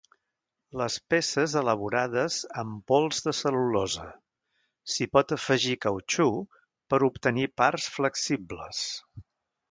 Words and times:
Les 0.81 0.93
peces 1.13 1.51
elaborades 1.59 2.37
amb 2.61 2.79
pols 2.91 3.19
de 3.25 3.33
cel·lulosa 3.39 4.07
s'hi 4.93 5.07
pot 5.17 5.33
afegir 5.37 5.75
cautxú 5.87 6.27
per 6.95 7.01
obtenir 7.09 7.45
parts 7.63 7.87
flexibles. 7.99 8.81